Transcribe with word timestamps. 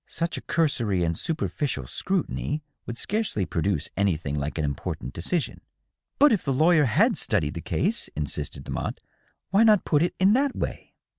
Such 0.07 0.35
a 0.35 0.41
cursory 0.41 1.03
and 1.03 1.15
superficial 1.15 1.85
scrutiny 1.85 2.63
would 2.87 2.97
scarcely 2.97 3.45
produce 3.45 3.87
anything 3.95 4.33
like 4.33 4.57
an 4.57 4.65
important 4.65 5.13
decision."" 5.13 5.61
But 6.17 6.31
if 6.31 6.43
the 6.43 6.51
lawyer 6.53 6.85
had 6.85 7.19
studied 7.19 7.53
the 7.53 7.61
case!" 7.61 8.07
insisted 8.17 8.65
Demotte." 8.65 8.97
Why 9.51 9.63
not 9.63 9.85
put 9.85 10.01
it 10.01 10.15
in 10.19 10.33
that 10.33 10.55
way?" 10.55 10.95